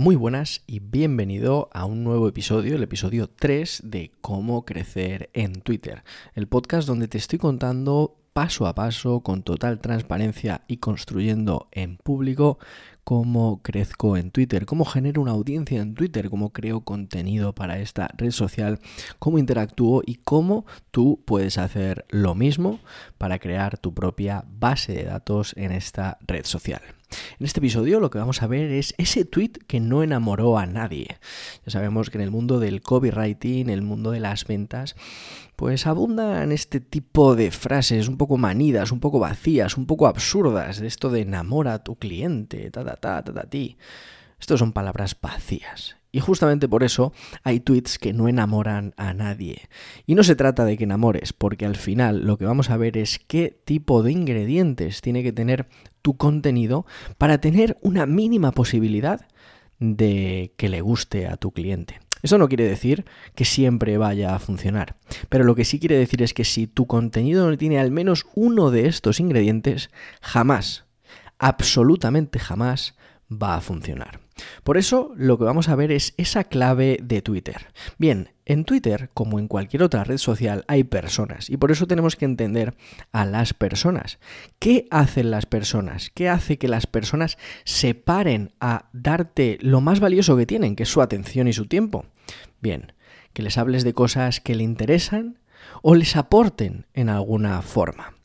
Muy 0.00 0.14
buenas 0.14 0.62
y 0.68 0.78
bienvenido 0.78 1.70
a 1.72 1.84
un 1.84 2.04
nuevo 2.04 2.28
episodio, 2.28 2.76
el 2.76 2.84
episodio 2.84 3.28
3 3.28 3.82
de 3.82 4.12
Cómo 4.20 4.64
crecer 4.64 5.28
en 5.32 5.60
Twitter, 5.60 6.04
el 6.34 6.46
podcast 6.46 6.86
donde 6.86 7.08
te 7.08 7.18
estoy 7.18 7.40
contando 7.40 8.16
paso 8.32 8.68
a 8.68 8.76
paso, 8.76 9.24
con 9.24 9.42
total 9.42 9.80
transparencia 9.80 10.62
y 10.68 10.76
construyendo 10.76 11.66
en 11.72 11.96
público 11.96 12.60
cómo 13.02 13.60
crezco 13.60 14.16
en 14.16 14.30
Twitter, 14.30 14.66
cómo 14.66 14.84
genero 14.84 15.20
una 15.20 15.32
audiencia 15.32 15.82
en 15.82 15.94
Twitter, 15.94 16.30
cómo 16.30 16.52
creo 16.52 16.82
contenido 16.82 17.52
para 17.52 17.80
esta 17.80 18.08
red 18.16 18.30
social, 18.30 18.78
cómo 19.18 19.40
interactúo 19.40 20.02
y 20.06 20.14
cómo 20.22 20.64
tú 20.92 21.24
puedes 21.26 21.58
hacer 21.58 22.06
lo 22.10 22.36
mismo 22.36 22.78
para 23.18 23.40
crear 23.40 23.78
tu 23.78 23.94
propia 23.94 24.44
base 24.46 24.92
de 24.92 25.02
datos 25.02 25.54
en 25.56 25.72
esta 25.72 26.18
red 26.24 26.44
social. 26.44 26.82
En 27.38 27.46
este 27.46 27.60
episodio 27.60 28.00
lo 28.00 28.10
que 28.10 28.18
vamos 28.18 28.42
a 28.42 28.46
ver 28.46 28.70
es 28.70 28.94
ese 28.98 29.24
tweet 29.24 29.52
que 29.66 29.80
no 29.80 30.02
enamoró 30.02 30.58
a 30.58 30.66
nadie. 30.66 31.18
Ya 31.64 31.72
sabemos 31.72 32.10
que 32.10 32.18
en 32.18 32.24
el 32.24 32.30
mundo 32.30 32.60
del 32.60 32.82
copywriting, 32.82 33.68
en 33.68 33.70
el 33.70 33.82
mundo 33.82 34.10
de 34.10 34.20
las 34.20 34.46
ventas, 34.46 34.96
pues 35.56 35.86
abundan 35.86 36.52
este 36.52 36.80
tipo 36.80 37.34
de 37.34 37.50
frases 37.50 38.08
un 38.08 38.16
poco 38.16 38.36
manidas, 38.36 38.92
un 38.92 39.00
poco 39.00 39.18
vacías, 39.18 39.76
un 39.76 39.86
poco 39.86 40.06
absurdas, 40.06 40.78
de 40.78 40.86
esto 40.86 41.10
de 41.10 41.22
enamora 41.22 41.74
a 41.74 41.84
tu 41.84 41.96
cliente, 41.96 42.70
ta 42.70 42.84
ta 42.84 42.96
ta 42.96 43.22
ta 43.22 43.42
ti. 43.44 43.76
Estos 44.38 44.60
son 44.60 44.72
palabras 44.72 45.16
vacías. 45.20 45.97
Y 46.10 46.20
justamente 46.20 46.68
por 46.68 46.84
eso 46.84 47.12
hay 47.42 47.60
tweets 47.60 47.98
que 47.98 48.12
no 48.12 48.28
enamoran 48.28 48.94
a 48.96 49.12
nadie. 49.12 49.68
Y 50.06 50.14
no 50.14 50.22
se 50.22 50.36
trata 50.36 50.64
de 50.64 50.76
que 50.78 50.84
enamores, 50.84 51.32
porque 51.32 51.66
al 51.66 51.76
final 51.76 52.24
lo 52.26 52.38
que 52.38 52.46
vamos 52.46 52.70
a 52.70 52.76
ver 52.76 52.96
es 52.96 53.18
qué 53.18 53.60
tipo 53.64 54.02
de 54.02 54.12
ingredientes 54.12 55.02
tiene 55.02 55.22
que 55.22 55.32
tener 55.32 55.68
tu 56.00 56.16
contenido 56.16 56.86
para 57.18 57.38
tener 57.38 57.76
una 57.82 58.06
mínima 58.06 58.52
posibilidad 58.52 59.26
de 59.78 60.54
que 60.56 60.68
le 60.68 60.80
guste 60.80 61.26
a 61.26 61.36
tu 61.36 61.52
cliente. 61.52 62.00
Eso 62.22 62.38
no 62.38 62.48
quiere 62.48 62.64
decir 62.64 63.04
que 63.34 63.44
siempre 63.44 63.96
vaya 63.96 64.34
a 64.34 64.38
funcionar, 64.38 64.96
pero 65.28 65.44
lo 65.44 65.54
que 65.54 65.64
sí 65.64 65.78
quiere 65.78 65.96
decir 65.96 66.22
es 66.22 66.34
que 66.34 66.44
si 66.44 66.66
tu 66.66 66.86
contenido 66.86 67.48
no 67.48 67.56
tiene 67.56 67.78
al 67.78 67.92
menos 67.92 68.26
uno 68.34 68.70
de 68.70 68.88
estos 68.88 69.20
ingredientes, 69.20 69.90
jamás, 70.20 70.84
absolutamente 71.38 72.40
jamás, 72.40 72.96
va 73.30 73.54
a 73.54 73.60
funcionar. 73.60 74.20
Por 74.64 74.76
eso 74.76 75.12
lo 75.16 75.38
que 75.38 75.44
vamos 75.44 75.68
a 75.68 75.76
ver 75.76 75.92
es 75.92 76.14
esa 76.16 76.44
clave 76.44 76.98
de 77.02 77.22
Twitter. 77.22 77.66
Bien, 77.98 78.30
en 78.46 78.64
Twitter, 78.64 79.10
como 79.12 79.38
en 79.38 79.48
cualquier 79.48 79.82
otra 79.82 80.04
red 80.04 80.16
social, 80.16 80.64
hay 80.68 80.84
personas 80.84 81.50
y 81.50 81.56
por 81.56 81.70
eso 81.70 81.86
tenemos 81.86 82.16
que 82.16 82.24
entender 82.24 82.74
a 83.12 83.24
las 83.24 83.52
personas. 83.52 84.18
¿Qué 84.58 84.86
hacen 84.90 85.30
las 85.30 85.46
personas? 85.46 86.10
¿Qué 86.10 86.28
hace 86.28 86.58
que 86.58 86.68
las 86.68 86.86
personas 86.86 87.36
se 87.64 87.94
paren 87.94 88.52
a 88.60 88.88
darte 88.92 89.58
lo 89.60 89.80
más 89.80 90.00
valioso 90.00 90.36
que 90.36 90.46
tienen, 90.46 90.76
que 90.76 90.84
es 90.84 90.88
su 90.88 91.02
atención 91.02 91.48
y 91.48 91.52
su 91.52 91.66
tiempo? 91.66 92.06
Bien, 92.60 92.92
que 93.32 93.42
les 93.42 93.58
hables 93.58 93.84
de 93.84 93.94
cosas 93.94 94.40
que 94.40 94.54
le 94.54 94.64
interesan 94.64 95.38
o 95.82 95.94
les 95.94 96.16
aporten 96.16 96.86
en 96.94 97.08
alguna 97.08 97.62
forma. 97.62 98.17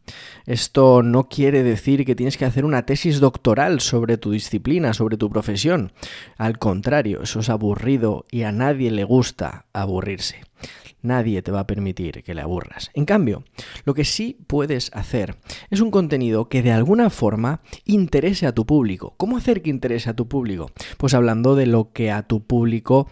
Esto 0.46 1.04
no 1.04 1.30
quiere 1.30 1.64
decir 1.64 2.06
que 2.06 2.16
tienes 2.16 2.38
que 2.38 2.46
hacer 2.46 2.66
una 2.66 2.86
tesis 2.86 3.20
doctoral 3.20 3.80
sobre 3.80 4.18
tu 4.18 4.32
disciplina, 4.32 4.94
sobre 4.94 5.18
tu 5.18 5.30
profesión. 5.30 5.94
Al 6.38 6.60
contrario, 6.60 7.22
eso 7.24 7.40
es 7.40 7.50
aburrido 7.50 8.26
y 8.30 8.44
a 8.44 8.52
nadie 8.52 8.92
le 8.92 9.04
gusta 9.04 9.66
aburrirse. 9.74 10.42
Nadie 11.02 11.42
te 11.42 11.52
va 11.52 11.62
a 11.62 11.68
permitir 11.68 12.24
que 12.24 12.34
le 12.34 12.42
aburras. 12.42 12.90
En 12.94 13.04
cambio, 13.04 13.44
lo 13.84 13.94
que 13.94 14.06
sí 14.06 14.38
puedes 14.48 14.90
hacer 14.94 15.36
es 15.70 15.82
un 15.82 15.92
contenido 15.92 16.48
que 16.48 16.62
de 16.62 16.72
alguna 16.72 17.10
forma 17.10 17.60
interese 17.84 18.48
a 18.48 18.54
tu 18.54 18.66
público. 18.66 19.14
¿Cómo 19.18 19.36
hacer 19.36 19.62
que 19.62 19.70
interese 19.70 20.10
a 20.10 20.16
tu 20.16 20.30
público? 20.30 20.72
Pues 20.98 21.14
hablando 21.14 21.56
de 21.56 21.66
lo 21.66 21.92
que 21.92 22.10
a 22.10 22.24
tu 22.24 22.46
público 22.46 23.10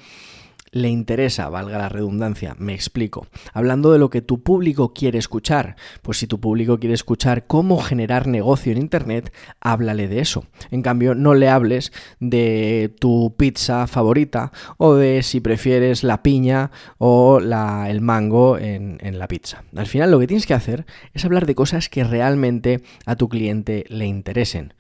le 0.72 0.88
interesa, 0.90 1.50
valga 1.50 1.78
la 1.78 1.90
redundancia, 1.90 2.56
me 2.58 2.74
explico. 2.74 3.28
Hablando 3.54 3.92
de 3.92 4.00
lo 4.00 4.10
que 4.10 4.22
tu 4.22 4.42
público 4.42 4.94
quiere 4.94 5.20
escuchar, 5.20 5.76
pues 6.02 6.18
si 6.18 6.28
tu 6.28 6.40
público 6.40 6.80
quiere 6.80 6.96
escuchar 6.96 7.46
cómo 7.46 7.78
generar 7.82 8.28
negocio 8.28 8.72
en 8.72 8.78
Internet, 8.78 9.34
háblale 9.60 10.08
de 10.08 10.20
eso. 10.20 10.46
En 10.72 10.82
cambio, 10.82 11.14
no 11.14 11.34
le 11.34 11.50
hables 11.50 11.92
de 12.20 12.94
tu 13.00 13.36
pizza 13.38 13.86
favorita 13.88 14.52
o 14.78 14.96
de 14.96 15.24
si 15.24 15.42
prefieres 15.42 16.04
la 16.04 16.24
piña 16.24 16.72
o 16.98 17.40
el 17.40 18.02
mango 18.02 18.58
en, 18.58 18.98
en 19.02 19.20
la 19.20 19.28
pizza. 19.28 19.64
Al 19.76 19.88
final 19.88 20.12
lo 20.12 20.20
que 20.20 20.28
tienes 20.28 20.46
que 20.46 20.54
hacer 20.54 20.86
es 21.14 21.26
hablar 21.26 21.46
de 21.46 21.56
cosas 21.56 21.90
que 21.90 22.04
realmente 22.04 22.82
a 23.06 23.16
tu 23.16 23.28
cliente 23.28 23.86
le 23.90 24.06
interesen 24.06 24.74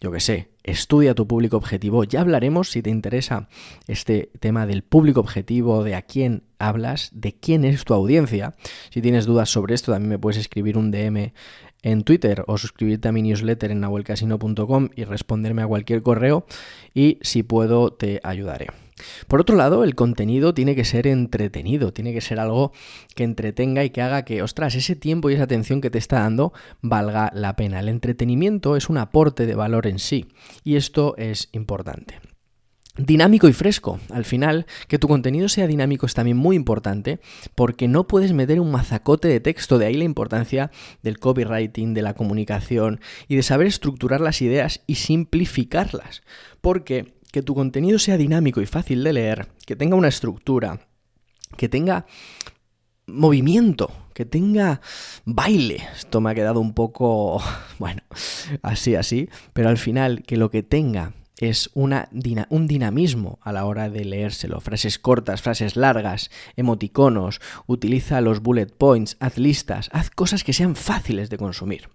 yo 0.00 0.12
que 0.12 0.20
sé, 0.20 0.48
estudia 0.70 1.14
tu 1.14 1.26
público 1.26 1.56
objetivo. 1.56 2.04
Ya 2.04 2.20
hablaremos 2.20 2.70
si 2.70 2.82
te 2.82 2.90
interesa 2.90 3.48
este 3.86 4.30
tema 4.40 4.66
del 4.66 4.82
público 4.82 5.20
objetivo, 5.20 5.84
de 5.84 5.94
a 5.94 6.02
quién 6.02 6.42
hablas, 6.58 7.10
de 7.12 7.32
quién 7.32 7.64
es 7.64 7.84
tu 7.84 7.94
audiencia. 7.94 8.54
Si 8.90 9.00
tienes 9.00 9.26
dudas 9.26 9.50
sobre 9.50 9.74
esto, 9.74 9.92
también 9.92 10.10
me 10.10 10.18
puedes 10.18 10.38
escribir 10.38 10.76
un 10.76 10.90
DM 10.90 11.32
en 11.82 12.02
Twitter 12.02 12.44
o 12.46 12.58
suscribirte 12.58 13.08
a 13.08 13.12
mi 13.12 13.22
newsletter 13.22 13.70
en 13.70 13.80
nahuelcasino.com 13.80 14.88
y 14.94 15.04
responderme 15.04 15.62
a 15.62 15.66
cualquier 15.66 16.02
correo 16.02 16.44
y 16.94 17.18
si 17.22 17.42
puedo 17.42 17.92
te 17.92 18.20
ayudaré. 18.22 18.87
Por 19.26 19.40
otro 19.40 19.56
lado, 19.56 19.84
el 19.84 19.94
contenido 19.94 20.54
tiene 20.54 20.74
que 20.74 20.84
ser 20.84 21.06
entretenido, 21.06 21.92
tiene 21.92 22.12
que 22.12 22.20
ser 22.20 22.40
algo 22.40 22.72
que 23.14 23.24
entretenga 23.24 23.84
y 23.84 23.90
que 23.90 24.02
haga 24.02 24.24
que, 24.24 24.42
ostras, 24.42 24.74
ese 24.74 24.96
tiempo 24.96 25.30
y 25.30 25.34
esa 25.34 25.44
atención 25.44 25.80
que 25.80 25.90
te 25.90 25.98
está 25.98 26.20
dando 26.20 26.52
valga 26.82 27.30
la 27.34 27.56
pena. 27.56 27.80
El 27.80 27.88
entretenimiento 27.88 28.76
es 28.76 28.88
un 28.88 28.98
aporte 28.98 29.46
de 29.46 29.54
valor 29.54 29.86
en 29.86 29.98
sí 29.98 30.26
y 30.64 30.76
esto 30.76 31.14
es 31.16 31.48
importante. 31.52 32.20
Dinámico 32.98 33.46
y 33.46 33.52
fresco. 33.52 34.00
Al 34.10 34.24
final, 34.24 34.66
que 34.88 34.98
tu 34.98 35.06
contenido 35.06 35.48
sea 35.48 35.68
dinámico 35.68 36.04
es 36.04 36.14
también 36.14 36.36
muy 36.36 36.56
importante 36.56 37.20
porque 37.54 37.86
no 37.86 38.08
puedes 38.08 38.32
meter 38.32 38.58
un 38.58 38.72
mazacote 38.72 39.28
de 39.28 39.38
texto, 39.38 39.78
de 39.78 39.86
ahí 39.86 39.94
la 39.94 40.02
importancia 40.02 40.72
del 41.02 41.20
copywriting, 41.20 41.94
de 41.94 42.02
la 42.02 42.14
comunicación 42.14 43.00
y 43.28 43.36
de 43.36 43.44
saber 43.44 43.68
estructurar 43.68 44.20
las 44.20 44.42
ideas 44.42 44.82
y 44.88 44.96
simplificarlas. 44.96 46.22
Porque 46.60 47.14
que 47.38 47.42
tu 47.44 47.54
contenido 47.54 48.00
sea 48.00 48.16
dinámico 48.16 48.60
y 48.60 48.66
fácil 48.66 49.04
de 49.04 49.12
leer, 49.12 49.46
que 49.64 49.76
tenga 49.76 49.94
una 49.94 50.08
estructura, 50.08 50.80
que 51.56 51.68
tenga 51.68 52.04
movimiento, 53.06 53.92
que 54.12 54.24
tenga 54.24 54.80
baile. 55.24 55.86
Esto 55.96 56.20
me 56.20 56.32
ha 56.32 56.34
quedado 56.34 56.58
un 56.58 56.74
poco, 56.74 57.40
bueno, 57.78 58.02
así, 58.62 58.96
así, 58.96 59.28
pero 59.52 59.68
al 59.68 59.78
final 59.78 60.24
que 60.24 60.36
lo 60.36 60.50
que 60.50 60.64
tenga 60.64 61.12
es 61.36 61.70
un 61.74 62.66
dinamismo 62.66 63.38
a 63.40 63.52
la 63.52 63.66
hora 63.66 63.88
de 63.88 64.04
leérselo. 64.04 64.58
Frases 64.60 64.98
cortas, 64.98 65.40
frases 65.40 65.76
largas, 65.76 66.32
emoticonos, 66.56 67.40
utiliza 67.68 68.20
los 68.20 68.40
bullet 68.42 68.66
points, 68.66 69.16
haz 69.20 69.38
listas, 69.38 69.90
haz 69.92 70.10
cosas 70.10 70.42
que 70.42 70.52
sean 70.52 70.74
fáciles 70.74 71.30
de 71.30 71.38
consumir. 71.38 71.88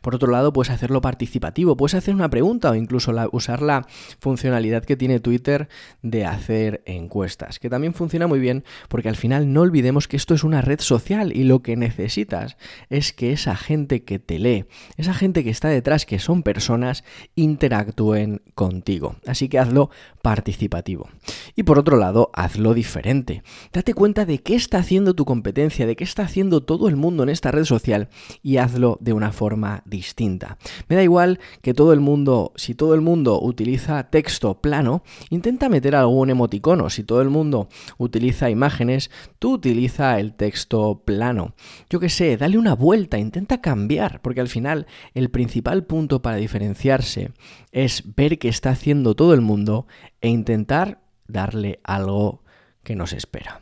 Por 0.00 0.14
otro 0.14 0.30
lado, 0.30 0.52
puedes 0.52 0.70
hacerlo 0.70 1.00
participativo, 1.00 1.76
puedes 1.76 1.94
hacer 1.94 2.14
una 2.14 2.30
pregunta 2.30 2.70
o 2.70 2.74
incluso 2.74 3.12
usar 3.32 3.62
la 3.62 3.86
funcionalidad 4.20 4.84
que 4.84 4.96
tiene 4.96 5.20
Twitter 5.20 5.68
de 6.02 6.24
hacer 6.24 6.82
encuestas, 6.86 7.58
que 7.58 7.70
también 7.70 7.94
funciona 7.94 8.26
muy 8.26 8.38
bien 8.38 8.64
porque 8.88 9.08
al 9.08 9.16
final 9.16 9.52
no 9.52 9.62
olvidemos 9.62 10.08
que 10.08 10.16
esto 10.16 10.34
es 10.34 10.44
una 10.44 10.60
red 10.60 10.80
social 10.80 11.36
y 11.36 11.44
lo 11.44 11.62
que 11.62 11.76
necesitas 11.76 12.56
es 12.90 13.12
que 13.12 13.32
esa 13.32 13.56
gente 13.56 14.04
que 14.04 14.18
te 14.18 14.38
lee, 14.38 14.66
esa 14.96 15.14
gente 15.14 15.44
que 15.44 15.50
está 15.50 15.68
detrás, 15.68 16.06
que 16.06 16.18
son 16.18 16.42
personas, 16.42 17.04
interactúen 17.34 18.42
contigo. 18.54 19.16
Así 19.26 19.48
que 19.48 19.58
hazlo 19.58 19.90
participativo. 20.22 21.08
Y 21.56 21.64
por 21.64 21.78
otro 21.78 21.96
lado, 21.96 22.30
hazlo 22.32 22.74
diferente. 22.74 23.42
Date 23.72 23.94
cuenta 23.94 24.24
de 24.24 24.38
qué 24.38 24.54
está 24.54 24.78
haciendo 24.78 25.14
tu 25.14 25.24
competencia, 25.24 25.86
de 25.86 25.96
qué 25.96 26.04
está 26.04 26.22
haciendo 26.22 26.62
todo 26.62 26.88
el 26.88 26.96
mundo 26.96 27.22
en 27.22 27.28
esta 27.28 27.50
red 27.50 27.64
social 27.64 28.08
y 28.42 28.58
hazlo 28.58 28.98
de 29.00 29.12
una 29.12 29.32
forma 29.32 29.57
distinta. 29.84 30.58
Me 30.88 30.96
da 30.96 31.02
igual 31.02 31.40
que 31.62 31.74
todo 31.74 31.92
el 31.92 32.00
mundo, 32.00 32.52
si 32.56 32.74
todo 32.74 32.94
el 32.94 33.00
mundo 33.00 33.40
utiliza 33.40 34.10
texto 34.10 34.60
plano, 34.60 35.02
intenta 35.30 35.68
meter 35.68 35.94
algún 35.94 36.30
emoticono. 36.30 36.90
Si 36.90 37.04
todo 37.04 37.20
el 37.20 37.30
mundo 37.30 37.68
utiliza 37.96 38.50
imágenes, 38.50 39.10
tú 39.38 39.54
utiliza 39.54 40.18
el 40.18 40.34
texto 40.34 41.02
plano. 41.04 41.54
Yo 41.90 42.00
que 42.00 42.08
sé, 42.08 42.36
dale 42.36 42.58
una 42.58 42.74
vuelta, 42.74 43.18
intenta 43.18 43.60
cambiar, 43.60 44.20
porque 44.22 44.40
al 44.40 44.48
final 44.48 44.86
el 45.14 45.30
principal 45.30 45.84
punto 45.84 46.22
para 46.22 46.36
diferenciarse 46.36 47.32
es 47.72 48.02
ver 48.16 48.38
qué 48.38 48.48
está 48.48 48.70
haciendo 48.70 49.14
todo 49.14 49.34
el 49.34 49.40
mundo 49.40 49.86
e 50.20 50.28
intentar 50.28 51.00
darle 51.26 51.80
algo 51.84 52.42
que 52.82 52.96
nos 52.96 53.12
espera. 53.12 53.60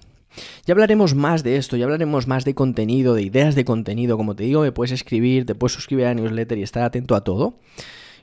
Ya 0.64 0.72
hablaremos 0.72 1.14
más 1.14 1.42
de 1.42 1.56
esto, 1.56 1.76
ya 1.76 1.84
hablaremos 1.84 2.26
más 2.26 2.44
de 2.44 2.54
contenido, 2.54 3.14
de 3.14 3.22
ideas 3.22 3.54
de 3.54 3.64
contenido. 3.64 4.16
Como 4.16 4.36
te 4.36 4.44
digo, 4.44 4.62
me 4.62 4.72
puedes 4.72 4.92
escribir, 4.92 5.46
te 5.46 5.54
puedes 5.54 5.72
suscribir 5.72 6.06
a 6.06 6.14
newsletter 6.14 6.58
y 6.58 6.62
estar 6.62 6.82
atento 6.82 7.14
a 7.14 7.24
todo. 7.24 7.60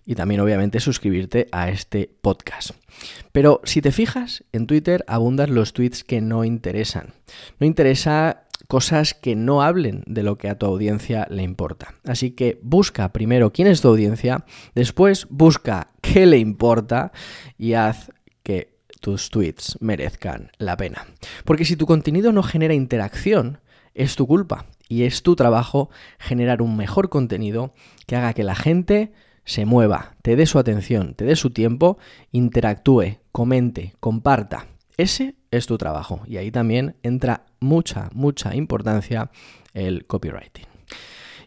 Y 0.06 0.15
también, 0.15 0.42
obviamente, 0.42 0.81
suscribirte 0.81 1.48
a 1.51 1.69
este 1.69 2.10
podcast. 2.21 2.71
Pero 3.31 3.62
si 3.63 3.81
te 3.81 3.94
fijas, 3.94 4.44
en 4.51 4.68
Twitter 4.68 5.06
abundan 5.07 5.56
los 5.56 5.71
tweets 5.71 6.04
que 6.04 6.19
no 6.19 6.44
interesan. 6.44 7.13
No 7.60 7.65
interesa 7.65 8.44
cosas 8.68 9.13
que 9.13 9.36
no 9.36 9.62
hablen 9.62 10.04
de 10.06 10.24
lo 10.24 10.38
que 10.38 10.50
a 10.50 10.57
tu 10.57 10.66
audiencia 10.66 11.27
le 11.30 11.44
importa. 11.44 11.95
Así 12.06 12.31
que 12.31 12.59
busca 12.63 13.13
primero 13.13 13.54
quién 13.54 13.68
es 13.68 13.81
tu 13.81 13.89
audiencia, 13.89 14.45
después 14.75 15.27
busca 15.30 15.92
qué 16.01 16.25
le 16.25 16.38
importa 16.38 17.12
y 17.57 17.74
haz 17.74 18.12
que 18.44 18.72
tus 19.03 19.29
tweets 19.29 19.77
merezcan 19.81 20.50
la 20.57 20.77
pena. 20.77 21.05
Porque 21.44 21.65
si 21.65 21.75
tu 21.75 21.85
contenido 21.85 22.31
no 22.31 22.41
genera 22.41 22.73
interacción, 22.73 23.59
es 23.94 24.15
tu 24.15 24.25
culpa 24.25 24.65
y 24.88 25.03
es 25.03 25.23
tu 25.23 25.35
trabajo 25.35 25.89
generar 26.19 26.61
un 26.61 26.77
mejor 26.77 27.09
contenido 27.09 27.73
que 28.07 28.15
haga 28.15 28.33
que 28.33 28.45
la 28.45 28.55
gente 28.55 29.11
se 29.44 29.65
mueva, 29.65 30.15
te 30.21 30.38
dé 30.38 30.45
su 30.45 30.57
atención, 30.57 31.15
te 31.15 31.25
dé 31.25 31.35
su 31.35 31.50
tiempo, 31.50 31.97
interactúe, 32.31 33.17
comente, 33.33 33.94
comparta. 34.00 34.67
Ese 34.95 35.35
es 35.51 35.67
tu 35.67 35.77
trabajo 35.77 36.21
y 36.25 36.38
ahí 36.38 36.49
también 36.49 36.95
entra 37.03 37.44
mucha, 37.59 38.09
mucha 38.13 38.56
importancia 38.56 39.31
el 39.73 40.06
copywriting. 40.06 40.65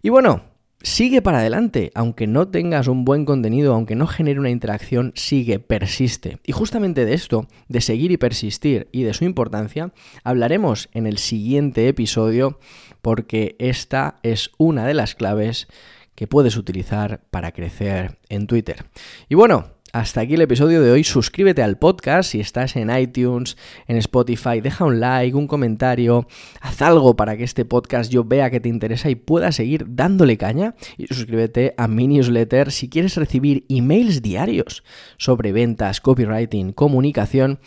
Y 0.03 0.11
bueno, 0.11 0.43
sigue 0.87 1.21
para 1.21 1.39
adelante, 1.41 1.91
aunque 1.97 2.29
no 2.29 2.47
tengas 2.47 2.87
un 2.87 3.05
buen 3.05 3.25
contenido, 3.25 3.75
aunque 3.75 3.97
no 3.97 4.07
genere 4.07 4.39
una 4.39 4.51
interacción, 4.51 5.13
sigue, 5.17 5.59
persiste. 5.59 6.39
Y 6.47 6.53
justamente 6.53 7.05
de 7.05 7.13
esto, 7.13 7.49
de 7.67 7.81
seguir 7.81 8.13
y 8.13 8.19
persistir 8.19 8.89
y 8.93 9.03
de 9.03 9.13
su 9.13 9.25
importancia, 9.25 9.93
hablaremos 10.23 10.89
en 10.93 11.09
el 11.09 11.19
siguiente 11.19 11.89
episodio 11.89 12.61
porque 13.03 13.57
esta 13.59 14.21
es 14.23 14.53
una 14.59 14.87
de 14.87 14.95
las 14.95 15.17
claves 15.17 15.67
que 16.15 16.29
puedes 16.29 16.57
utilizar 16.57 17.21
para 17.33 17.51
crecer 17.51 18.19
en 18.29 18.47
Twitter. 18.47 18.85
Y 19.29 19.35
bueno, 19.35 19.76
hasta 19.99 20.21
aquí 20.21 20.35
el 20.35 20.43
episodio 20.43 20.83
de 20.83 20.91
hoy. 20.91 21.05
Suscríbete 21.05 21.63
al 21.63 21.79
podcast 21.79 22.31
si 22.31 22.41
estás 22.41 22.77
en 22.77 22.95
iTunes, 22.95 23.57
en 23.87 23.97
Spotify. 23.97 24.61
Deja 24.61 24.85
un 24.85 25.01
like, 25.01 25.35
un 25.35 25.47
comentario. 25.47 26.27
Haz 26.61 26.83
algo 26.83 27.17
para 27.17 27.37
que 27.37 27.45
este 27.45 27.65
podcast 27.65 28.13
yo 28.13 28.23
vea 28.23 28.51
que 28.51 28.61
te 28.61 28.69
interesa 28.69 29.09
y 29.09 29.15
pueda 29.15 29.53
seguir 29.53 29.87
dándole 29.89 30.37
caña. 30.37 30.75
Y 30.99 31.07
suscríbete 31.07 31.75
a 31.79 31.89
mi 31.89 32.09
newsletter 32.09 32.73
si 32.73 32.91
quieres 32.91 33.17
recibir 33.17 33.65
emails 33.71 34.21
diarios 34.21 34.85
sobre 35.17 35.53
ventas, 35.53 36.03
copywriting, 36.03 36.73
comunicación 36.73 37.59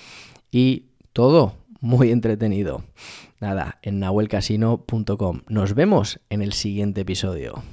y 0.52 0.86
todo 1.14 1.56
muy 1.82 2.12
entretenido. 2.12 2.84
Nada, 3.40 3.80
en 3.82 4.00
nahuelcasino.com. 4.00 5.42
Nos 5.48 5.74
vemos 5.74 6.20
en 6.30 6.44
el 6.44 6.54
siguiente 6.54 7.02
episodio. 7.02 7.64